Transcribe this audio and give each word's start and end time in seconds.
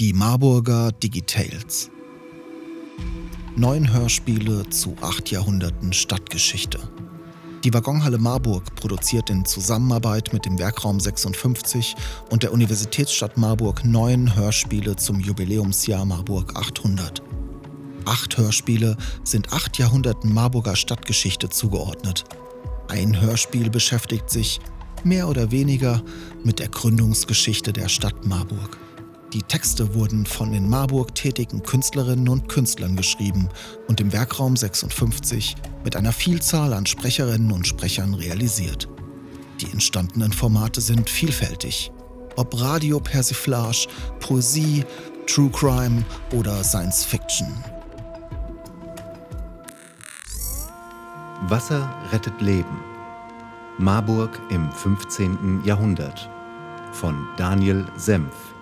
Die 0.00 0.12
Marburger 0.12 0.90
Digitales. 0.90 1.88
Neun 3.54 3.92
Hörspiele 3.92 4.68
zu 4.68 4.96
acht 5.00 5.30
Jahrhunderten 5.30 5.92
Stadtgeschichte. 5.92 6.80
Die 7.62 7.72
Waggonhalle 7.72 8.18
Marburg 8.18 8.74
produziert 8.74 9.30
in 9.30 9.44
Zusammenarbeit 9.44 10.32
mit 10.32 10.46
dem 10.46 10.58
Werkraum 10.58 10.98
56 10.98 11.94
und 12.28 12.42
der 12.42 12.52
Universitätsstadt 12.52 13.36
Marburg 13.36 13.84
neun 13.84 14.34
Hörspiele 14.34 14.96
zum 14.96 15.20
Jubiläumsjahr 15.20 16.04
Marburg 16.04 16.56
800. 16.56 17.22
Acht 18.04 18.36
Hörspiele 18.36 18.96
sind 19.22 19.52
acht 19.52 19.78
Jahrhunderten 19.78 20.34
Marburger 20.34 20.74
Stadtgeschichte 20.74 21.50
zugeordnet. 21.50 22.24
Ein 22.88 23.20
Hörspiel 23.20 23.70
beschäftigt 23.70 24.28
sich, 24.28 24.58
mehr 25.04 25.28
oder 25.28 25.52
weniger, 25.52 26.02
mit 26.42 26.58
der 26.58 26.68
Gründungsgeschichte 26.68 27.72
der 27.72 27.88
Stadt 27.88 28.26
Marburg. 28.26 28.76
Die 29.34 29.42
Texte 29.42 29.96
wurden 29.96 30.26
von 30.26 30.54
in 30.54 30.70
Marburg 30.70 31.12
tätigen 31.16 31.60
Künstlerinnen 31.64 32.28
und 32.28 32.48
Künstlern 32.48 32.94
geschrieben 32.94 33.48
und 33.88 34.00
im 34.00 34.12
Werkraum 34.12 34.56
56 34.56 35.56
mit 35.82 35.96
einer 35.96 36.12
Vielzahl 36.12 36.72
an 36.72 36.86
Sprecherinnen 36.86 37.50
und 37.50 37.66
Sprechern 37.66 38.14
realisiert. 38.14 38.88
Die 39.60 39.72
entstandenen 39.72 40.32
Formate 40.32 40.80
sind 40.80 41.10
vielfältig. 41.10 41.90
Ob 42.36 42.60
Radio 42.60 43.00
Persiflage, 43.00 43.88
Poesie, 44.20 44.84
True 45.26 45.50
Crime 45.50 46.04
oder 46.32 46.62
Science 46.62 47.04
Fiction. 47.04 47.48
Wasser 51.48 51.92
rettet 52.12 52.40
Leben. 52.40 52.78
Marburg 53.78 54.40
im 54.50 54.70
15. 54.70 55.62
Jahrhundert 55.64 56.30
von 56.92 57.26
Daniel 57.36 57.84
Senf. 57.96 58.54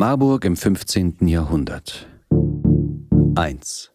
Marburg 0.00 0.44
im 0.44 0.54
15. 0.54 1.26
Jahrhundert 1.26 2.06
1. 3.34 3.90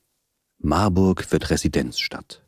Marburg 0.59 1.31
wird 1.31 1.49
Residenzstadt. 1.49 2.43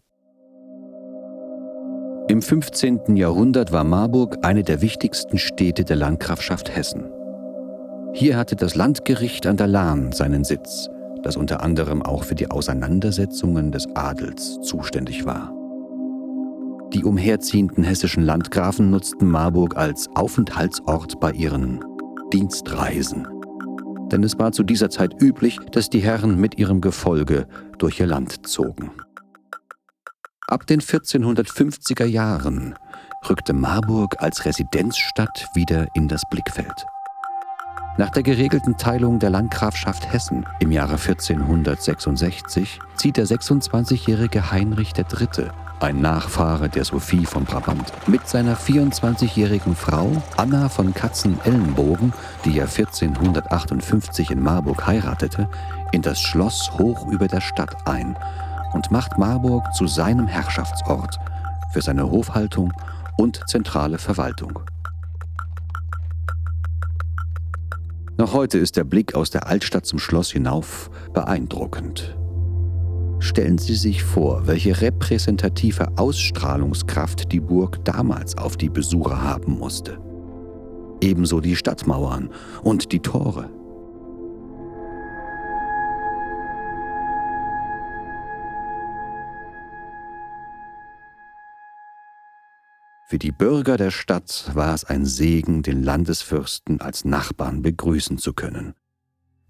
Im 2.27 2.41
15. 2.41 3.16
Jahrhundert 3.16 3.71
war 3.71 3.85
Marburg 3.85 4.39
eine 4.41 4.66
der 4.66 4.81
wichtigsten 4.81 5.38
Städte 5.38 5.85
der 5.85 5.95
Landgrafschaft 5.95 6.75
Hessen. 6.75 7.09
Hier 8.11 8.35
hatte 8.35 8.57
das 8.57 8.75
Landgericht 8.75 9.47
an 9.47 9.55
der 9.55 9.67
Lahn 9.67 10.11
seinen 10.11 10.44
Sitz, 10.44 10.89
das 11.23 11.38
unter 11.38 11.63
anderem 11.63 12.01
auch 12.01 12.25
für 12.25 12.35
die 12.35 12.51
Auseinandersetzungen 12.51 13.72
des 13.72 13.88
Adels 13.95 14.59
zuständig 14.63 15.25
war. 15.25 15.53
Die 16.94 17.05
umherziehenden 17.05 17.85
hessischen 17.85 18.23
Landgrafen 18.23 18.89
nutzten 18.89 19.29
Marburg 19.29 19.77
als 19.77 20.09
Aufenthaltsort 20.13 21.22
bei 21.22 21.31
ihren 21.31 21.79
Dienstreisen 22.33 23.29
denn 24.11 24.23
es 24.23 24.37
war 24.37 24.51
zu 24.51 24.63
dieser 24.63 24.89
Zeit 24.89 25.21
üblich, 25.21 25.59
dass 25.71 25.89
die 25.89 25.99
Herren 25.99 26.39
mit 26.39 26.57
ihrem 26.57 26.81
Gefolge 26.81 27.47
durch 27.77 27.99
ihr 27.99 28.07
Land 28.07 28.47
zogen. 28.47 28.91
Ab 30.47 30.67
den 30.67 30.79
1450er 30.79 32.05
Jahren 32.05 32.75
rückte 33.27 33.53
Marburg 33.53 34.15
als 34.19 34.45
Residenzstadt 34.45 35.47
wieder 35.55 35.87
in 35.95 36.07
das 36.07 36.21
Blickfeld. 36.29 36.85
Nach 37.97 38.09
der 38.09 38.23
geregelten 38.23 38.77
Teilung 38.77 39.19
der 39.19 39.29
Landgrafschaft 39.29 40.11
Hessen 40.11 40.45
im 40.59 40.71
Jahre 40.71 40.97
1466 40.97 42.79
zieht 42.95 43.17
der 43.17 43.25
26-jährige 43.25 44.51
Heinrich 44.51 44.91
III 44.97 45.49
ein 45.79 46.01
Nachfahre 46.01 46.69
der 46.69 46.85
Sophie 46.85 47.25
von 47.25 47.45
Brabant, 47.45 47.91
mit 48.07 48.27
seiner 48.27 48.55
24-jährigen 48.55 49.75
Frau 49.75 50.23
Anna 50.37 50.69
von 50.69 50.93
Katzen-Ellenbogen, 50.93 52.13
die 52.43 52.57
er 52.57 52.67
1458 52.67 54.31
in 54.31 54.41
Marburg 54.41 54.85
heiratete, 54.87 55.49
in 55.91 56.01
das 56.01 56.21
Schloss 56.21 56.71
hoch 56.77 57.07
über 57.11 57.27
der 57.27 57.41
Stadt 57.41 57.87
ein 57.87 58.17
und 58.73 58.91
macht 58.91 59.17
Marburg 59.17 59.73
zu 59.73 59.87
seinem 59.87 60.27
Herrschaftsort 60.27 61.19
für 61.73 61.81
seine 61.81 62.09
Hofhaltung 62.09 62.73
und 63.17 63.41
zentrale 63.47 63.97
Verwaltung. 63.97 64.59
Noch 68.17 68.33
heute 68.33 68.57
ist 68.57 68.77
der 68.77 68.85
Blick 68.85 69.13
aus 69.13 69.29
der 69.29 69.47
Altstadt 69.47 69.85
zum 69.85 70.00
Schloss 70.00 70.31
hinauf 70.31 70.89
beeindruckend. 71.13 72.16
Stellen 73.25 73.58
Sie 73.58 73.74
sich 73.74 74.03
vor, 74.03 74.46
welche 74.46 74.81
repräsentative 74.81 75.97
Ausstrahlungskraft 75.97 77.31
die 77.31 77.40
Burg 77.40 77.84
damals 77.84 78.38
auf 78.38 78.56
die 78.56 78.69
Besucher 78.69 79.19
haben 79.19 79.58
musste. 79.58 80.00
Ebenso 81.02 81.41
die 81.41 81.56
Stadtmauern 81.56 82.30
und 82.62 82.91
die 82.91 83.00
Tore. 83.00 83.50
Für 93.07 93.18
die 93.18 93.31
Bürger 93.31 93.78
der 93.78 93.90
Stadt 93.90 94.52
war 94.53 94.75
es 94.75 94.84
ein 94.84 95.03
Segen, 95.03 95.63
den 95.63 95.81
Landesfürsten 95.81 96.80
als 96.80 97.06
Nachbarn 97.06 97.63
begrüßen 97.63 98.19
zu 98.19 98.34
können. 98.34 98.75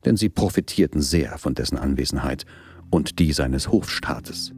Denn 0.06 0.16
sie 0.16 0.30
profitierten 0.30 1.02
sehr 1.02 1.38
von 1.38 1.56
dessen 1.56 1.78
Anwesenheit 1.78 2.46
und 2.90 3.20
die 3.20 3.32
seines 3.34 3.72
Hofstaates. 3.72 4.54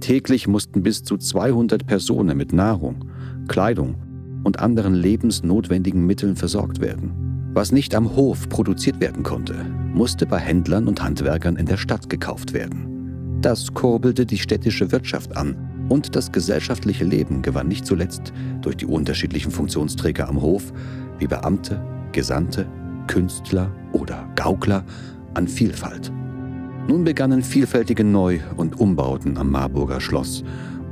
Täglich 0.00 0.48
mussten 0.48 0.82
bis 0.82 1.02
zu 1.02 1.16
200 1.16 1.86
Personen 1.86 2.36
mit 2.36 2.52
Nahrung, 2.52 3.04
Kleidung 3.48 3.96
und 4.44 4.60
anderen 4.60 4.94
lebensnotwendigen 4.94 6.06
Mitteln 6.06 6.36
versorgt 6.36 6.80
werden. 6.80 7.50
Was 7.52 7.72
nicht 7.72 7.94
am 7.94 8.16
Hof 8.16 8.48
produziert 8.48 9.00
werden 9.00 9.22
konnte, 9.22 9.54
musste 9.92 10.24
bei 10.24 10.38
Händlern 10.38 10.88
und 10.88 11.02
Handwerkern 11.02 11.56
in 11.56 11.66
der 11.66 11.76
Stadt 11.76 12.08
gekauft 12.08 12.52
werden. 12.52 13.38
Das 13.42 13.74
kurbelte 13.74 14.24
die 14.24 14.38
städtische 14.38 14.92
Wirtschaft 14.92 15.36
an 15.36 15.86
und 15.88 16.14
das 16.14 16.30
gesellschaftliche 16.30 17.04
Leben 17.04 17.42
gewann 17.42 17.68
nicht 17.68 17.84
zuletzt 17.84 18.32
durch 18.62 18.76
die 18.76 18.86
unterschiedlichen 18.86 19.50
Funktionsträger 19.50 20.28
am 20.28 20.40
Hof 20.40 20.72
wie 21.18 21.26
Beamte, 21.26 21.84
Gesandte, 22.12 22.66
Künstler 23.08 23.74
oder 23.92 24.28
Gaukler 24.36 24.84
an 25.34 25.48
Vielfalt. 25.48 26.12
Nun 26.88 27.04
begannen 27.04 27.42
vielfältige 27.42 28.04
Neu- 28.04 28.40
und 28.56 28.80
Umbauten 28.80 29.36
am 29.38 29.50
Marburger 29.50 30.00
Schloss, 30.00 30.42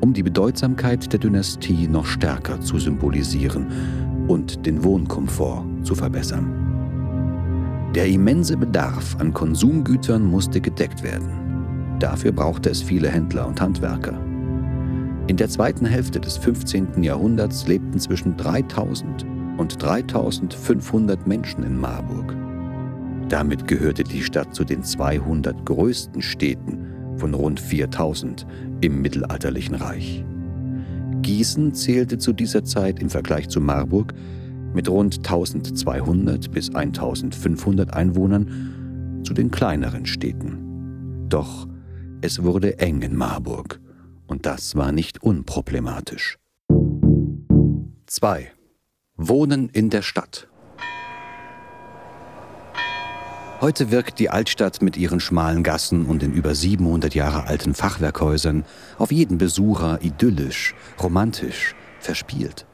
um 0.00 0.12
die 0.12 0.22
Bedeutsamkeit 0.22 1.12
der 1.12 1.19
Dynastie 1.19 1.88
noch 1.88 2.06
stärker 2.06 2.60
zu 2.60 2.78
symbolisieren 2.78 3.66
und 4.28 4.65
den 4.66 4.84
Wohnkomfort 4.84 5.65
zu 5.82 5.94
verbessern. 5.94 6.69
Der 7.94 8.06
immense 8.06 8.56
Bedarf 8.56 9.16
an 9.19 9.32
Konsumgütern 9.32 10.25
musste 10.25 10.60
gedeckt 10.60 11.03
werden. 11.03 11.97
Dafür 11.98 12.32
brauchte 12.32 12.71
es 12.71 12.82
viele 12.82 13.09
Händler 13.09 13.48
und 13.48 13.60
Handwerker. 13.60 14.21
In 15.27 15.37
der 15.37 15.48
zweiten 15.48 15.84
Hälfte 15.84 16.21
des 16.21 16.37
15. 16.37 17.03
Jahrhunderts 17.03 17.66
lebten 17.66 17.98
zwischen 17.98 18.37
3000 18.37 19.27
und 19.56 19.82
3500 19.82 21.27
Menschen 21.27 21.65
in 21.65 21.78
Marburg. 21.78 22.37
Damit 23.28 23.69
gehörte 23.69 24.05
die 24.05 24.22
Stadt 24.22 24.55
zu 24.55 24.65
den 24.65 24.83
200 24.83 25.66
größten 25.66 26.22
Städten 26.22 26.78
von 27.19 27.34
rund 27.34 27.61
4000 27.61 28.47
im 28.81 29.03
mittelalterlichen 29.03 29.75
Reich. 29.75 30.25
Gießen 31.22 31.75
zählte 31.75 32.19
zu 32.19 32.33
dieser 32.33 32.65
Zeit 32.65 33.00
im 33.00 33.11
Vergleich 33.11 33.49
zu 33.49 33.61
Marburg 33.61 34.15
mit 34.72 34.89
rund 34.89 35.19
1200 35.19 36.50
bis 36.50 36.75
1500 36.75 37.93
Einwohnern 37.93 39.22
zu 39.25 39.34
den 39.34 39.50
kleineren 39.50 40.06
Städten. 40.06 41.27
Doch 41.28 41.66
es 42.21 42.43
wurde 42.43 42.78
eng 42.78 43.03
in 43.03 43.16
Marburg 43.16 43.81
und 44.27 44.47
das 44.47 44.75
war 44.75 44.93
nicht 44.93 45.22
unproblematisch. 45.22 46.39
2. 48.06 48.50
Wohnen 49.16 49.69
in 49.69 49.91
der 49.91 50.03
Stadt. 50.03 50.49
Heute 53.60 53.91
wirkt 53.91 54.21
die 54.21 54.31
Altstadt 54.31 54.83
mit 54.83 54.97
ihren 54.97 55.19
schmalen 55.19 55.65
Gassen 55.65 56.07
und 56.07 56.22
den 56.22 56.33
über 56.33 56.55
700 56.55 57.13
Jahre 57.16 57.49
alten 57.49 57.75
Fachwerkhäusern 57.75 58.65
auf 58.99 59.10
jeden 59.10 59.37
Besucher 59.37 59.99
idyllisch, 60.01 60.77
romantisch, 61.03 61.75
verspielt. 61.99 62.66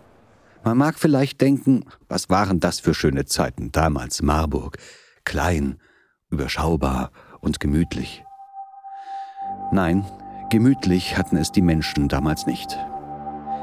Man 0.63 0.77
mag 0.77 0.99
vielleicht 0.99 1.41
denken, 1.41 1.87
was 2.07 2.29
waren 2.29 2.61
das 2.61 2.81
für 2.81 2.93
schöne 2.93 3.25
Zeiten 3.25 3.73
damals 3.73 4.21
Marburg, 4.21 4.77
klein, 5.25 5.79
überschaubar 6.29 7.13
und 7.41 7.61
gemütlich. 7.61 8.23
Nein, 9.73 10.05
gemütlich 10.51 11.17
hatten 11.17 11.39
es 11.39 11.51
die 11.51 11.63
Menschen 11.63 12.09
damals 12.09 12.45
nicht. 12.45 12.77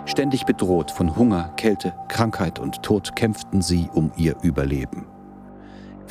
Ständig 0.07 0.47
bedroht 0.47 0.89
von 0.89 1.15
Hunger, 1.15 1.53
Kälte, 1.55 1.93
Krankheit 2.07 2.57
und 2.57 2.81
Tod 2.81 3.15
kämpften 3.15 3.61
sie 3.61 3.89
um 3.93 4.11
ihr 4.17 4.37
Überleben. 4.41 5.10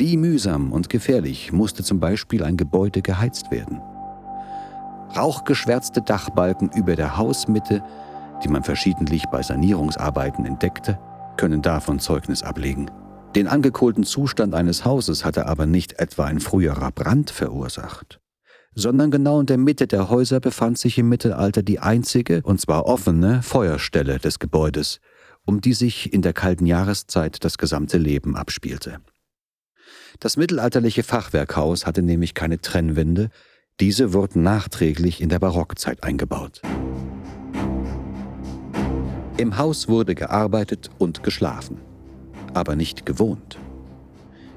Wie 0.00 0.16
mühsam 0.16 0.72
und 0.72 0.88
gefährlich 0.88 1.52
musste 1.52 1.84
zum 1.84 2.00
Beispiel 2.00 2.42
ein 2.42 2.56
Gebäude 2.56 3.02
geheizt 3.02 3.50
werden. 3.50 3.82
Rauchgeschwärzte 5.14 6.00
Dachbalken 6.00 6.70
über 6.74 6.96
der 6.96 7.18
Hausmitte, 7.18 7.84
die 8.42 8.48
man 8.48 8.64
verschiedentlich 8.64 9.24
bei 9.30 9.42
Sanierungsarbeiten 9.42 10.46
entdeckte, 10.46 10.98
können 11.36 11.60
davon 11.60 11.98
Zeugnis 11.98 12.42
ablegen. 12.42 12.90
Den 13.36 13.46
angekohlten 13.46 14.04
Zustand 14.04 14.54
eines 14.54 14.86
Hauses 14.86 15.26
hatte 15.26 15.44
aber 15.46 15.66
nicht 15.66 15.98
etwa 15.98 16.24
ein 16.24 16.40
früherer 16.40 16.92
Brand 16.92 17.28
verursacht, 17.28 18.20
sondern 18.74 19.10
genau 19.10 19.40
in 19.40 19.46
der 19.46 19.58
Mitte 19.58 19.86
der 19.86 20.08
Häuser 20.08 20.40
befand 20.40 20.78
sich 20.78 20.96
im 20.96 21.10
Mittelalter 21.10 21.62
die 21.62 21.78
einzige, 21.78 22.40
und 22.42 22.58
zwar 22.58 22.86
offene, 22.86 23.42
Feuerstelle 23.42 24.18
des 24.18 24.38
Gebäudes, 24.38 24.98
um 25.44 25.60
die 25.60 25.74
sich 25.74 26.10
in 26.10 26.22
der 26.22 26.32
kalten 26.32 26.64
Jahreszeit 26.64 27.44
das 27.44 27.58
gesamte 27.58 27.98
Leben 27.98 28.34
abspielte. 28.34 29.00
Das 30.18 30.36
mittelalterliche 30.36 31.02
Fachwerkhaus 31.02 31.86
hatte 31.86 32.02
nämlich 32.02 32.34
keine 32.34 32.60
Trennwände, 32.60 33.30
diese 33.78 34.12
wurden 34.12 34.42
nachträglich 34.42 35.20
in 35.20 35.28
der 35.28 35.38
Barockzeit 35.38 36.02
eingebaut. 36.02 36.60
Im 39.38 39.56
Haus 39.56 39.88
wurde 39.88 40.14
gearbeitet 40.14 40.90
und 40.98 41.22
geschlafen, 41.22 41.78
aber 42.52 42.76
nicht 42.76 43.06
gewohnt. 43.06 43.58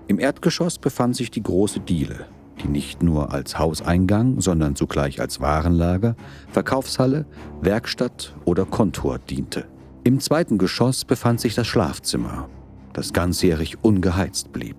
Im 0.07 0.19
Erdgeschoss 0.19 0.77
befand 0.77 1.15
sich 1.15 1.31
die 1.31 1.41
große 1.41 1.79
Diele, 1.79 2.25
die 2.61 2.67
nicht 2.67 3.01
nur 3.01 3.31
als 3.31 3.57
Hauseingang, 3.57 4.41
sondern 4.41 4.75
zugleich 4.75 5.21
als 5.21 5.39
Warenlager, 5.39 6.17
Verkaufshalle, 6.51 7.25
Werkstatt 7.61 8.35
oder 8.43 8.65
Kontor 8.65 9.19
diente. 9.19 9.65
Im 10.03 10.19
zweiten 10.19 10.57
Geschoss 10.57 11.05
befand 11.05 11.39
sich 11.39 11.55
das 11.55 11.67
Schlafzimmer, 11.67 12.49
das 12.91 13.13
ganzjährig 13.13 13.81
ungeheizt 13.81 14.51
blieb. 14.51 14.75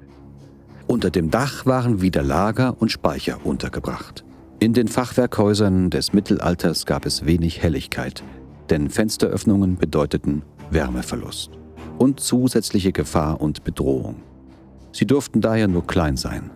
Unter 0.86 1.10
dem 1.10 1.30
Dach 1.30 1.66
waren 1.66 2.00
wieder 2.00 2.22
Lager 2.22 2.80
und 2.80 2.90
Speicher 2.90 3.44
untergebracht. 3.44 4.24
In 4.60 4.72
den 4.72 4.88
Fachwerkhäusern 4.88 5.90
des 5.90 6.12
Mittelalters 6.12 6.86
gab 6.86 7.06
es 7.06 7.26
wenig 7.26 7.62
Helligkeit, 7.62 8.22
denn 8.70 8.90
Fensteröffnungen 8.90 9.76
bedeuteten 9.76 10.42
Wärmeverlust 10.70 11.50
und 11.98 12.20
zusätzliche 12.20 12.92
Gefahr 12.92 13.40
und 13.40 13.64
Bedrohung. 13.64 14.22
Sie 14.92 15.06
durften 15.06 15.40
daher 15.40 15.68
nur 15.68 15.86
klein 15.86 16.16
sein. 16.16 16.50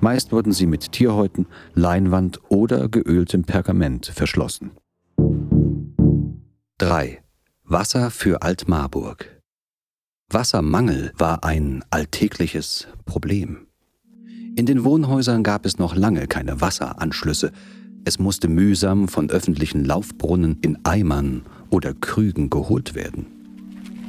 Meist 0.00 0.32
wurden 0.32 0.52
sie 0.52 0.66
mit 0.66 0.92
Tierhäuten, 0.92 1.46
Leinwand 1.74 2.40
oder 2.48 2.88
geöltem 2.88 3.44
Pergament 3.44 4.06
verschlossen. 4.06 4.70
3. 6.78 7.22
Wasser 7.64 8.10
für 8.10 8.42
Altmarburg. 8.42 9.37
Wassermangel 10.30 11.10
war 11.16 11.42
ein 11.42 11.82
alltägliches 11.88 12.86
Problem. 13.06 13.66
In 14.56 14.66
den 14.66 14.84
Wohnhäusern 14.84 15.42
gab 15.42 15.64
es 15.64 15.78
noch 15.78 15.96
lange 15.96 16.26
keine 16.26 16.60
Wasseranschlüsse, 16.60 17.50
es 18.04 18.18
musste 18.18 18.46
mühsam 18.46 19.08
von 19.08 19.30
öffentlichen 19.30 19.86
Laufbrunnen 19.86 20.58
in 20.60 20.84
Eimern 20.84 21.46
oder 21.70 21.94
Krügen 21.94 22.50
geholt 22.50 22.94
werden. 22.94 23.24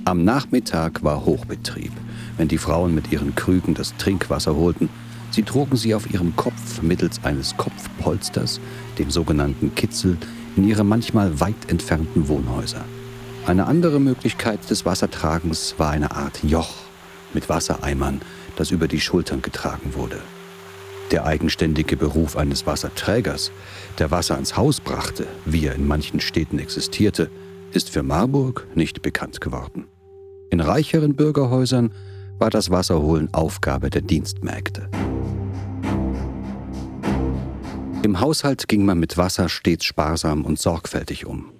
Am 0.04 0.26
Nachmittag 0.26 1.06
war 1.06 1.24
Hochbetrieb, 1.24 1.94
wenn 2.36 2.50
die 2.50 2.58
Frauen 2.58 2.94
mit 2.94 3.14
ihren 3.14 3.34
Krügen 3.36 3.74
das 3.74 3.96
Trinkwasser 3.96 4.58
holten. 4.58 4.90
Sie 5.32 5.44
trugen 5.44 5.78
sie 5.78 5.96
auf 5.96 6.12
ihrem 6.12 6.36
Kopf 6.36 6.82
mittels 6.82 7.24
eines 7.24 7.56
Kopfpolsters, 7.56 8.60
dem 8.98 9.10
sogenannten 9.10 9.74
Kitzel, 9.74 10.18
in 10.58 10.68
ihre 10.68 10.84
manchmal 10.84 11.40
weit 11.40 11.70
entfernten 11.70 12.28
Wohnhäuser. 12.28 12.84
Eine 13.46 13.66
andere 13.66 14.00
Möglichkeit 14.00 14.70
des 14.70 14.86
Wassertragens 14.86 15.76
war 15.78 15.90
eine 15.90 16.12
Art 16.12 16.44
Joch 16.44 16.76
mit 17.34 17.50
Wassereimern, 17.50 18.22
das 18.56 18.72
über 18.72 18.88
die 18.88 19.02
Schultern 19.02 19.42
getragen 19.42 19.94
wurde. 19.96 20.20
Der 21.12 21.26
eigenständige 21.26 21.98
Beruf 21.98 22.38
eines 22.38 22.68
Wasserträgers, 22.68 23.52
der 23.98 24.12
Wasser 24.12 24.38
ins 24.38 24.56
Haus 24.56 24.80
brachte, 24.80 25.26
wie 25.46 25.66
er 25.66 25.74
in 25.74 25.88
manchen 25.88 26.20
Städten 26.20 26.60
existierte, 26.60 27.32
ist 27.72 27.90
für 27.90 28.04
Marburg 28.04 28.68
nicht 28.76 29.02
bekannt 29.02 29.42
geworden. 29.42 29.88
In 30.52 30.60
reicheren 30.60 31.16
Bürgerhäusern 31.16 31.94
war 32.38 32.50
das 32.50 32.70
Wasserholen 32.70 33.34
Aufgabe 33.34 33.90
der 33.90 34.02
Dienstmägde. 34.02 34.90
Im 38.02 38.20
Haushalt 38.20 38.68
ging 38.68 38.86
man 38.86 39.00
mit 39.00 39.18
Wasser 39.18 39.50
stets 39.50 39.86
sparsam 39.86 40.46
und 40.46 40.60
sorgfältig 40.60 41.26
um. 41.26 41.52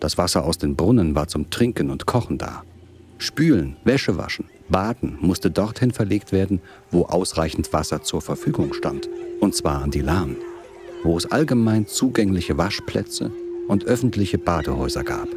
Das 0.00 0.18
Wasser 0.18 0.44
aus 0.44 0.58
den 0.58 0.76
Brunnen 0.76 1.14
war 1.14 1.28
zum 1.28 1.50
Trinken 1.50 1.90
und 1.90 2.06
Kochen 2.06 2.38
da. 2.38 2.62
Spülen, 3.18 3.76
Wäsche 3.84 4.16
waschen, 4.16 4.44
Baden 4.68 5.18
musste 5.20 5.50
dorthin 5.50 5.90
verlegt 5.90 6.30
werden, 6.30 6.60
wo 6.90 7.02
ausreichend 7.02 7.72
Wasser 7.72 8.02
zur 8.02 8.20
Verfügung 8.20 8.74
stand, 8.74 9.08
und 9.40 9.54
zwar 9.54 9.82
an 9.82 9.90
die 9.90 10.00
Lahn, 10.00 10.36
wo 11.02 11.16
es 11.16 11.30
allgemein 11.30 11.86
zugängliche 11.86 12.56
Waschplätze 12.58 13.32
und 13.66 13.84
öffentliche 13.84 14.38
Badehäuser 14.38 15.02
gab. 15.02 15.28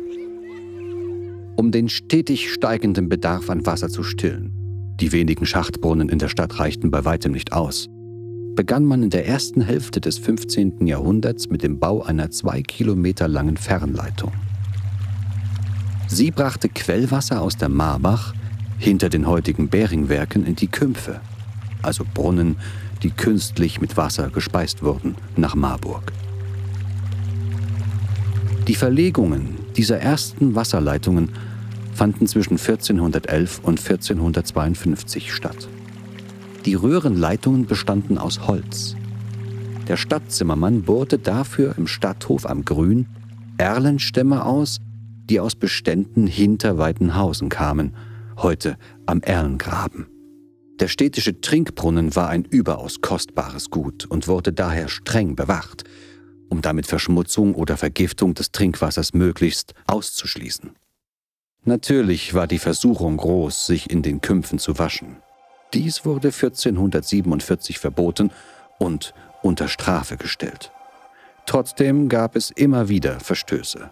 Um 1.56 1.72
den 1.72 1.90
stetig 1.90 2.52
steigenden 2.52 3.10
Bedarf 3.10 3.50
an 3.50 3.66
Wasser 3.66 3.90
zu 3.90 4.04
stillen, 4.04 4.52
die 5.00 5.12
wenigen 5.12 5.46
Schachtbrunnen 5.46 6.10
in 6.10 6.20
der 6.20 6.30
Stadt 6.30 6.60
reichten 6.60 6.92
bei 6.92 7.04
weitem 7.04 7.32
nicht 7.32 7.52
aus, 7.52 7.88
begann 8.56 8.86
man 8.86 9.02
in 9.02 9.10
der 9.10 9.28
ersten 9.28 9.62
Hälfte 9.62 10.02
des 10.02 10.20
15. 10.20 10.86
Jahrhunderts 10.86 11.50
mit 11.50 11.64
dem 11.64 11.80
Bau 11.80 12.04
einer 12.04 12.30
zwei 12.30 12.62
Kilometer 12.62 13.28
langen 13.28 13.58
Fernleitung. 13.58 14.32
Sie 16.14 16.30
brachte 16.30 16.68
Quellwasser 16.68 17.42
aus 17.42 17.56
der 17.56 17.70
Marbach 17.70 18.34
hinter 18.78 19.08
den 19.08 19.28
heutigen 19.28 19.70
Beringwerken 19.70 20.46
in 20.46 20.58
die 20.58 20.68
Kümpfe, 20.68 21.22
also 21.82 22.04
Brunnen, 22.14 22.58
die 23.02 23.12
künstlich 23.12 23.80
mit 23.80 23.96
Wasser 23.96 24.30
gespeist 24.30 24.84
wurden, 24.84 25.16
nach 25.38 25.56
Marburg. 25.56 26.12
Die 28.68 28.76
Verlegungen 28.76 29.56
dieser 29.78 30.00
ersten 30.00 30.54
Wasserleitungen 30.54 31.30
fanden 31.94 32.28
zwischen 32.28 32.58
1411 32.58 33.60
und 33.60 33.80
1452 33.80 35.34
statt. 35.34 35.70
Die 36.66 36.76
Röhrenleitungen 36.76 37.68
bestanden 37.68 38.18
aus 38.18 38.48
Holz. 38.48 38.98
Der 39.88 39.96
Stadtzimmermann 39.96 40.82
bohrte 40.82 41.18
dafür 41.20 41.74
im 41.78 41.88
Stadthof 41.88 42.46
am 42.46 42.66
Grün 42.66 43.06
Erlenstämme 43.58 44.46
aus, 44.46 44.82
die 45.32 45.40
aus 45.40 45.56
Beständen 45.56 46.28
hinter 46.28 46.78
Weidenhausen 46.78 47.48
kamen– 47.48 47.96
heute 48.38 48.78
am 49.06 49.22
Erlengraben. 49.22 50.08
Der 50.82 50.90
städtische 50.90 51.40
Trinkbrunnen 51.40 52.18
war 52.18 52.28
ein 52.28 52.44
überaus 52.44 53.00
kostbares 53.00 53.70
Gut 53.70 54.04
und 54.06 54.28
wurde 54.28 54.52
daher 54.52 54.90
streng 54.90 55.38
bewacht, 55.38 55.86
um 56.50 56.62
damit 56.62 56.86
Verschmutzung 56.86 57.56
oder 57.56 57.78
Vergiftung 57.78 58.34
des 58.34 58.52
Trinkwassers 58.52 59.14
möglichst 59.14 59.74
auszuschließen. 59.88 60.72
Natürlich 61.64 62.34
war 62.34 62.48
die 62.48 62.60
Versuchung 62.60 63.16
groß, 63.16 63.68
sich 63.68 63.90
in 63.90 64.02
den 64.02 64.20
Kümpfen 64.20 64.60
zu 64.60 64.80
waschen. 64.80 65.18
Dies 65.74 66.04
wurde 66.04 66.28
1447 66.28 67.80
verboten 67.80 68.32
und 68.80 69.14
unter 69.44 69.70
Strafe 69.70 70.18
gestellt. 70.18 70.74
Trotzdem 71.46 72.10
gab 72.10 72.36
es 72.36 72.52
immer 72.52 72.90
wieder 72.90 73.22
Verstöße. 73.22 73.92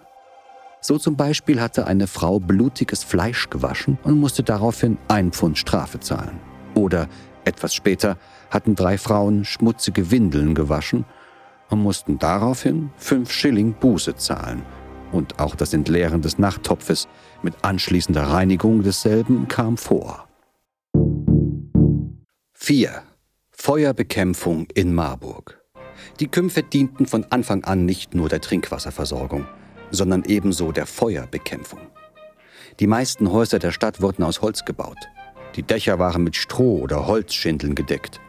So 0.81 0.97
zum 0.97 1.17
Beispiel 1.17 1.59
hatte 1.59 1.87
eine 1.87 2.07
Frau 2.07 2.39
blutiges 2.39 3.03
Fleisch 3.03 3.49
gewaschen 3.49 3.97
und 4.03 4.17
musste 4.17 4.43
daraufhin 4.43 4.97
ein 5.09 5.31
Pfund 5.31 5.57
Strafe 5.57 5.99
zahlen. 5.99 6.39
Oder 6.73 7.09
etwas 7.43 7.73
später 7.73 8.17
hatten 8.49 8.75
drei 8.75 8.97
Frauen 8.97 9.43
schmutzige 9.43 10.09
Windeln 10.11 10.55
gewaschen 10.55 11.05
und 11.69 11.81
mussten 11.81 12.17
daraufhin 12.17 12.91
fünf 12.95 13.31
Schilling 13.31 13.73
Buße 13.73 14.15
zahlen. 14.15 14.63
Und 15.11 15.39
auch 15.39 15.55
das 15.55 15.73
Entleeren 15.73 16.21
des 16.21 16.37
Nachttopfes 16.37 17.07
mit 17.41 17.55
anschließender 17.63 18.23
Reinigung 18.23 18.83
desselben 18.83 19.47
kam 19.47 19.75
vor. 19.75 20.27
4. 22.53 23.01
Feuerbekämpfung 23.51 24.67
in 24.73 24.93
Marburg. 24.93 25.61
Die 26.19 26.27
Kümpfe 26.27 26.63
dienten 26.63 27.05
von 27.05 27.25
Anfang 27.29 27.63
an 27.65 27.85
nicht 27.85 28.13
nur 28.13 28.29
der 28.29 28.41
Trinkwasserversorgung 28.41 29.45
sondern 29.91 30.23
ebenso 30.25 30.71
der 30.71 30.85
Feuerbekämpfung. 30.85 31.79
Die 32.79 32.87
meisten 32.87 33.31
Häuser 33.31 33.59
der 33.59 33.71
Stadt 33.71 34.01
wurden 34.01 34.23
aus 34.23 34.41
Holz 34.41 34.65
gebaut. 34.65 34.97
Die 35.55 35.63
Dächer 35.63 35.99
waren 35.99 36.23
mit 36.23 36.35
Stroh 36.35 36.79
oder 36.79 37.07
Holzschindeln 37.07 37.75
gedeckt. 37.75 38.21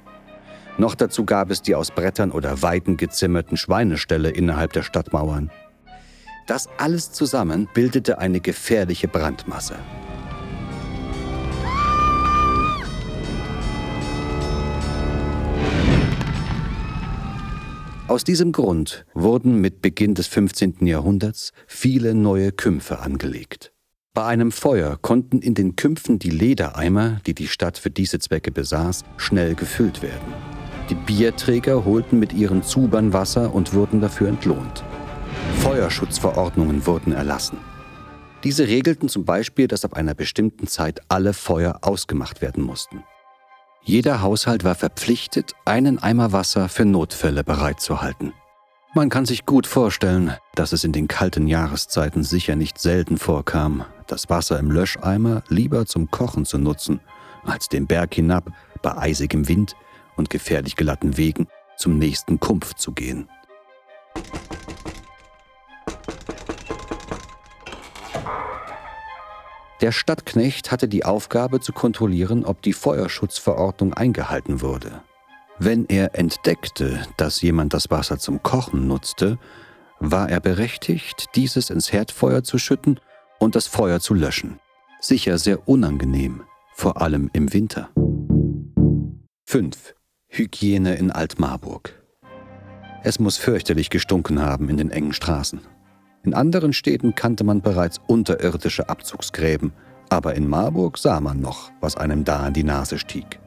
Noch 0.79 0.95
dazu 0.95 1.25
gab 1.25 1.51
es 1.51 1.63
die 1.63 1.75
aus 1.75 1.91
Brettern 1.91 2.31
oder 2.31 2.63
Weiden 2.63 2.97
gezimmerten 2.97 3.57
Schweineställe 3.57 4.31
innerhalb 4.31 4.73
der 4.73 4.83
Stadtmauern. 4.83 5.51
Das 6.47 6.69
alles 6.79 7.13
zusammen 7.13 7.69
bildete 7.75 8.19
eine 8.19 8.41
gefährliche 8.41 9.07
Brandmasse. 9.07 9.77
Aus 18.11 18.25
diesem 18.25 18.51
Grund 18.51 19.07
wurden 19.15 19.61
mit 19.61 19.83
Beginn 19.83 20.17
des 20.17 20.27
15. 20.27 20.85
Jahrhunderts 20.85 21.53
viele 21.69 22.13
neue 22.13 22.51
Kümpfe 22.51 22.99
angelegt. 22.99 23.73
Bei 24.15 24.25
einem 24.25 24.51
Feuer 24.51 24.99
konnten 25.01 25.39
in 25.39 25.55
den 25.55 25.77
Kümpfen 25.77 26.19
die 26.19 26.31
Ledereimer, 26.31 27.21
die 27.25 27.35
die 27.35 27.47
Stadt 27.47 27.79
für 27.79 27.91
diese 27.91 28.19
Zwecke 28.19 28.51
besaß, 28.51 29.05
schnell 29.17 29.55
gefüllt 29.55 30.03
werden. 30.03 30.35
Die 30.89 30.97
Bierträger 30.97 31.85
holten 31.85 32.19
mit 32.19 32.33
ihren 32.33 32.65
Zubern 32.65 33.13
Wasser 33.13 33.55
und 33.55 33.75
wurden 33.75 34.01
dafür 34.01 34.27
entlohnt. 34.27 34.83
Feuerschutzverordnungen 35.61 36.87
wurden 36.87 37.13
erlassen. 37.13 37.59
Diese 38.43 38.67
regelten 38.67 39.09
zum 39.09 39.25
Beispiel, 39.25 39.69
dass 39.69 39.85
ab 39.85 39.95
einer 39.95 40.15
bestimmten 40.15 40.67
Zeit 40.67 41.01
alle 41.07 41.33
Feuer 41.33 41.79
ausgemacht 41.83 42.43
werden 42.43 42.65
mussten. 42.65 43.05
Jeder 43.83 44.23
Haushalt 44.23 44.63
war 44.63 44.75
verpflichtet, 44.75 45.55
einen 45.65 45.99
Eimer 45.99 46.33
Wasser 46.33 46.69
für 46.69 46.85
Notfälle 46.85 47.45
bereitzuhalten. 47.45 48.35
Man 48.95 49.09
kann 49.09 49.25
sich 49.25 49.47
gut 49.47 49.67
vorstellen, 49.67 50.35
dass 50.55 50.73
es 50.73 50.85
in 50.85 50.93
den 50.93 51.09
kalten 51.09 51.47
Jahreszeiten 51.47 52.25
sicher 52.25 52.57
nicht 52.57 52.79
selten 52.79 53.19
vorkam, 53.19 53.85
das 54.07 54.29
Wasser 54.29 54.59
im 54.59 54.71
Löscheimer 54.71 55.43
lieber 55.49 55.87
zum 55.87 56.11
Kochen 56.11 56.45
zu 56.45 56.59
nutzen, 56.59 57.01
als 57.45 57.69
den 57.69 57.87
Berg 57.87 58.15
hinab 58.15 58.53
bei 58.83 58.97
eisigem 58.97 59.49
Wind 59.49 59.77
und 60.17 60.29
gefährlich 60.29 60.77
glatten 60.77 61.17
Wegen 61.17 61.47
zum 61.77 61.99
nächsten 61.99 62.41
Kumpf 62.41 62.75
zu 62.75 62.93
gehen. 62.93 63.29
Der 69.81 69.93
Stadtknecht 69.93 70.71
hatte 70.71 70.89
die 70.89 71.05
Aufgabe 71.07 71.61
zu 71.61 71.73
kontrollieren, 71.73 72.45
ob 72.45 72.61
die 72.61 72.75
Feuerschutzverordnung 72.75 73.95
eingehalten 73.95 74.61
wurde. 74.61 75.03
Wenn 75.59 75.87
er 75.87 76.19
entdeckte, 76.19 77.03
dass 77.17 77.41
jemand 77.41 77.73
das 77.73 77.91
Wasser 77.91 78.19
zum 78.19 78.43
Kochen 78.43 78.87
nutzte, 78.87 79.39
war 79.99 80.29
er 80.29 80.41
berechtigt, 80.41 81.27
dieses 81.35 81.71
ins 81.71 81.93
Herdfeuer 81.93 82.43
zu 82.43 82.59
schütten 82.59 83.01
und 83.39 83.57
das 83.57 83.67
Feuer 83.67 84.01
zu 84.01 84.15
löschen. 84.15 84.59
Sicher 85.01 85.39
sehr 85.39 85.67
unangenehm, 85.67 86.43
vor 86.75 87.01
allem 87.01 87.31
im 87.33 87.53
Winter. 87.53 87.91
5. 89.47 89.95
Hygiene 90.29 90.95
in 90.97 91.11
Altmarburg. 91.11 92.03
Es 93.03 93.19
muss 93.19 93.39
fürchterlich 93.39 93.89
gestunken 93.89 94.41
haben 94.41 94.69
in 94.69 94.77
den 94.77 94.91
engen 94.91 95.15
Straßen. 95.15 95.61
In 96.23 96.35
anderen 96.35 96.73
Städten 96.73 97.15
kannte 97.15 97.45
man 97.45 97.63
bereits 97.63 98.01
unterirdische 98.07 98.89
Abzugsgräben, 98.89 99.73
aber 100.09 100.35
in 100.35 100.49
Marburg 100.49 100.99
sah 100.99 101.21
man 101.21 101.41
noch, 101.41 101.71
was 101.81 101.97
einem 101.97 102.25
da 102.25 102.47
in 102.47 102.55
die 102.55 102.65
Nase 102.65 102.99
stieg. 102.99 103.39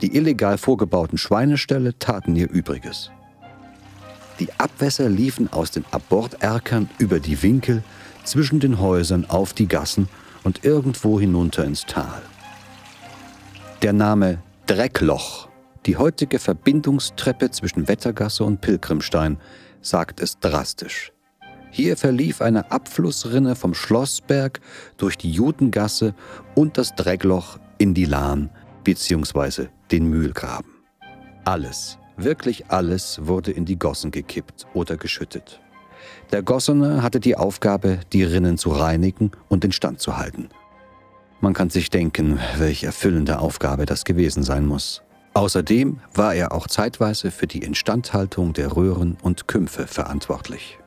Die 0.00 0.16
illegal 0.16 0.58
vorgebauten 0.58 1.18
Schweineställe 1.18 1.98
taten 1.98 2.34
ihr 2.36 2.50
Übriges. 2.50 3.10
Die 4.40 4.52
Abwässer 4.58 5.08
liefen 5.08 5.52
aus 5.52 5.70
den 5.70 5.84
Aborterkern 5.90 6.88
über 6.98 7.18
die 7.20 7.42
Winkel, 7.42 7.82
zwischen 8.28 8.60
den 8.60 8.78
Häusern 8.78 9.24
auf 9.28 9.52
die 9.54 9.66
Gassen 9.66 10.08
und 10.44 10.64
irgendwo 10.64 11.18
hinunter 11.18 11.64
ins 11.64 11.86
Tal. 11.86 12.22
Der 13.82 13.92
Name 13.92 14.42
Dreckloch, 14.66 15.48
die 15.86 15.96
heutige 15.96 16.38
Verbindungstreppe 16.38 17.50
zwischen 17.50 17.88
Wettergasse 17.88 18.44
und 18.44 18.60
Pilgrimstein, 18.60 19.38
sagt 19.80 20.20
es 20.20 20.38
drastisch. 20.38 21.12
Hier 21.70 21.96
verlief 21.96 22.40
eine 22.40 22.70
Abflussrinne 22.70 23.54
vom 23.54 23.74
Schlossberg 23.74 24.60
durch 24.96 25.18
die 25.18 25.30
Judengasse 25.30 26.14
und 26.54 26.78
das 26.78 26.94
Dreckloch 26.94 27.58
in 27.78 27.94
die 27.94 28.06
Lahn 28.06 28.50
bzw. 28.84 29.66
den 29.90 30.08
Mühlgraben. 30.08 30.70
Alles, 31.44 31.98
wirklich 32.16 32.70
alles 32.70 33.20
wurde 33.22 33.52
in 33.52 33.64
die 33.64 33.78
Gossen 33.78 34.10
gekippt 34.10 34.66
oder 34.74 34.96
geschüttet. 34.96 35.60
Der 36.32 36.42
Gossener 36.42 37.02
hatte 37.02 37.20
die 37.20 37.36
Aufgabe, 37.36 38.00
die 38.12 38.24
Rinnen 38.24 38.58
zu 38.58 38.70
reinigen 38.70 39.30
und 39.48 39.64
instand 39.64 40.00
zu 40.00 40.16
halten. 40.16 40.48
Man 41.40 41.54
kann 41.54 41.70
sich 41.70 41.90
denken, 41.90 42.40
welche 42.56 42.86
erfüllende 42.86 43.38
Aufgabe 43.38 43.86
das 43.86 44.04
gewesen 44.04 44.42
sein 44.42 44.66
muss. 44.66 45.02
Außerdem 45.34 46.00
war 46.14 46.34
er 46.34 46.52
auch 46.52 46.66
zeitweise 46.66 47.30
für 47.30 47.46
die 47.46 47.62
Instandhaltung 47.62 48.54
der 48.54 48.74
Röhren 48.74 49.16
und 49.22 49.46
Kümpfe 49.46 49.86
verantwortlich. 49.86 50.78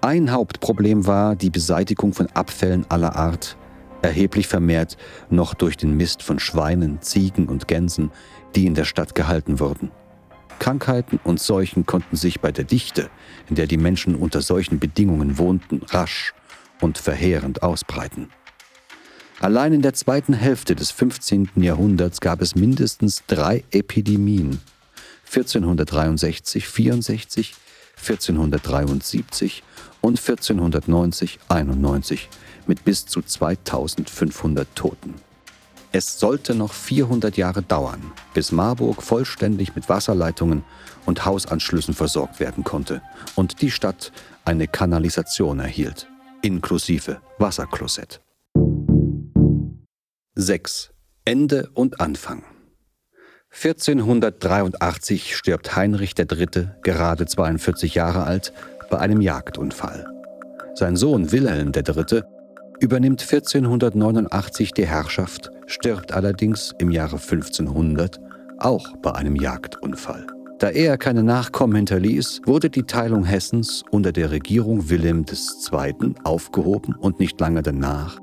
Ein 0.00 0.30
Hauptproblem 0.30 1.08
war 1.08 1.34
die 1.34 1.50
Beseitigung 1.50 2.12
von 2.12 2.28
Abfällen 2.28 2.86
aller 2.88 3.16
Art, 3.16 3.56
erheblich 4.00 4.46
vermehrt 4.46 4.96
noch 5.28 5.54
durch 5.54 5.76
den 5.76 5.96
Mist 5.96 6.22
von 6.22 6.38
Schweinen, 6.38 7.02
Ziegen 7.02 7.48
und 7.48 7.66
Gänsen, 7.66 8.12
die 8.54 8.66
in 8.66 8.74
der 8.74 8.84
Stadt 8.84 9.16
gehalten 9.16 9.58
wurden. 9.58 9.90
Krankheiten 10.60 11.18
und 11.24 11.40
Seuchen 11.40 11.84
konnten 11.84 12.14
sich 12.14 12.40
bei 12.40 12.52
der 12.52 12.64
Dichte, 12.64 13.10
in 13.48 13.56
der 13.56 13.66
die 13.66 13.76
Menschen 13.76 14.14
unter 14.14 14.40
solchen 14.40 14.78
Bedingungen 14.78 15.36
wohnten, 15.36 15.82
rasch 15.88 16.32
und 16.80 16.96
verheerend 16.96 17.64
ausbreiten. 17.64 18.30
Allein 19.40 19.72
in 19.72 19.82
der 19.82 19.94
zweiten 19.94 20.32
Hälfte 20.32 20.76
des 20.76 20.92
15. 20.92 21.50
Jahrhunderts 21.56 22.20
gab 22.20 22.40
es 22.40 22.54
mindestens 22.54 23.24
drei 23.26 23.64
Epidemien. 23.72 24.60
1463, 25.26 26.68
64, 26.68 27.54
1473 28.00 29.62
und 30.00 30.18
1490, 30.18 31.38
91 31.48 32.28
mit 32.66 32.84
bis 32.84 33.06
zu 33.06 33.22
2500 33.22 34.68
Toten. 34.74 35.14
Es 35.90 36.18
sollte 36.18 36.54
noch 36.54 36.72
400 36.72 37.36
Jahre 37.36 37.62
dauern, 37.62 38.12
bis 38.34 38.52
Marburg 38.52 39.02
vollständig 39.02 39.74
mit 39.74 39.88
Wasserleitungen 39.88 40.64
und 41.06 41.24
Hausanschlüssen 41.24 41.94
versorgt 41.94 42.40
werden 42.40 42.62
konnte 42.62 43.00
und 43.34 43.62
die 43.62 43.70
Stadt 43.70 44.12
eine 44.44 44.68
Kanalisation 44.68 45.60
erhielt, 45.60 46.06
inklusive 46.42 47.20
Wasserklosett. 47.38 48.20
6. 50.34 50.90
Ende 51.24 51.70
und 51.74 52.00
Anfang 52.00 52.44
1483 53.50 55.34
stirbt 55.34 55.74
Heinrich 55.74 56.14
III., 56.18 56.68
gerade 56.82 57.26
42 57.26 57.94
Jahre 57.94 58.24
alt, 58.24 58.52
bei 58.88 58.98
einem 58.98 59.20
Jagdunfall. 59.20 60.06
Sein 60.74 60.96
Sohn 60.96 61.32
Wilhelm 61.32 61.72
III. 61.74 62.22
übernimmt 62.80 63.22
1489 63.22 64.72
die 64.72 64.86
Herrschaft, 64.86 65.50
stirbt 65.66 66.12
allerdings 66.12 66.74
im 66.78 66.90
Jahre 66.90 67.16
1500 67.16 68.20
auch 68.58 68.96
bei 69.02 69.12
einem 69.12 69.36
Jagdunfall. 69.36 70.26
Da 70.58 70.70
er 70.70 70.98
keine 70.98 71.22
Nachkommen 71.22 71.76
hinterließ, 71.76 72.40
wurde 72.44 72.68
die 72.70 72.82
Teilung 72.82 73.24
Hessens 73.24 73.84
unter 73.90 74.10
der 74.10 74.30
Regierung 74.30 74.90
Wilhelm 74.90 75.24
II. 75.28 76.14
aufgehoben 76.24 76.94
und 76.96 77.20
nicht 77.20 77.40
lange 77.40 77.62
danach 77.62 78.18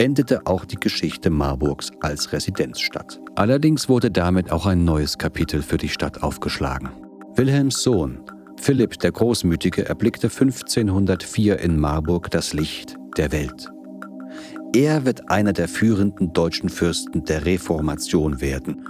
endete 0.00 0.46
auch 0.46 0.64
die 0.64 0.80
Geschichte 0.80 1.28
Marburgs 1.28 1.90
als 2.00 2.32
Residenzstadt. 2.32 3.20
Allerdings 3.34 3.88
wurde 3.88 4.10
damit 4.10 4.50
auch 4.50 4.64
ein 4.64 4.84
neues 4.84 5.18
Kapitel 5.18 5.60
für 5.60 5.76
die 5.76 5.90
Stadt 5.90 6.22
aufgeschlagen. 6.22 6.88
Wilhelms 7.36 7.82
Sohn, 7.82 8.20
Philipp 8.60 8.98
der 8.98 9.10
Großmütige, 9.10 9.86
erblickte 9.86 10.26
1504 10.26 11.58
in 11.60 11.80
Marburg 11.80 12.30
das 12.30 12.52
Licht 12.52 12.96
der 13.16 13.32
Welt. 13.32 13.70
Er 14.74 15.06
wird 15.06 15.30
einer 15.30 15.54
der 15.54 15.66
führenden 15.66 16.34
deutschen 16.34 16.68
Fürsten 16.68 17.24
der 17.24 17.46
Reformation 17.46 18.40
werden 18.40 18.86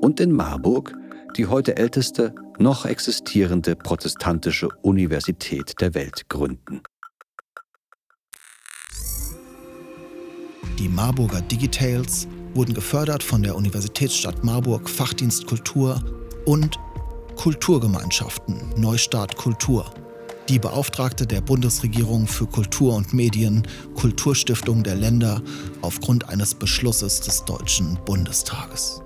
und 0.00 0.20
in 0.20 0.30
Marburg 0.30 0.94
die 1.36 1.46
heute 1.46 1.76
älteste 1.76 2.34
noch 2.58 2.84
existierende 2.84 3.74
protestantische 3.74 4.68
Universität 4.82 5.80
der 5.80 5.94
Welt 5.94 6.28
gründen. 6.28 6.82
Die 10.78 10.88
Marburger 10.88 11.40
Digitales 11.40 12.28
wurden 12.52 12.74
gefördert 12.74 13.22
von 13.22 13.42
der 13.42 13.56
Universitätsstadt 13.56 14.44
Marburg 14.44 14.88
Fachdienst 14.88 15.46
Kultur 15.46 16.00
und 16.44 16.78
Kulturgemeinschaften 17.36 18.74
Neustart 18.76 19.36
Kultur, 19.36 19.86
die 20.48 20.58
Beauftragte 20.58 21.26
der 21.26 21.40
Bundesregierung 21.40 22.26
für 22.26 22.46
Kultur 22.46 22.94
und 22.94 23.12
Medien, 23.12 23.66
Kulturstiftung 23.94 24.82
der 24.82 24.96
Länder 24.96 25.42
aufgrund 25.82 26.28
eines 26.28 26.54
Beschlusses 26.54 27.20
des 27.20 27.44
Deutschen 27.44 27.98
Bundestages. 28.04 29.03